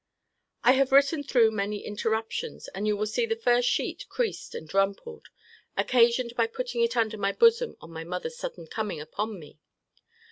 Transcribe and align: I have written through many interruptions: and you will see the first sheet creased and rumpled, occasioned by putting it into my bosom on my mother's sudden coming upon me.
I 0.63 0.71
have 0.71 0.91
written 0.91 1.21
through 1.21 1.51
many 1.51 1.85
interruptions: 1.85 2.67
and 2.69 2.87
you 2.87 2.97
will 2.97 3.05
see 3.05 3.27
the 3.27 3.35
first 3.35 3.69
sheet 3.69 4.09
creased 4.09 4.55
and 4.55 4.73
rumpled, 4.73 5.27
occasioned 5.77 6.35
by 6.35 6.47
putting 6.47 6.81
it 6.81 6.95
into 6.95 7.17
my 7.19 7.33
bosom 7.33 7.77
on 7.81 7.91
my 7.93 8.03
mother's 8.03 8.35
sudden 8.35 8.65
coming 8.65 8.99
upon 8.99 9.37
me. 9.39 9.59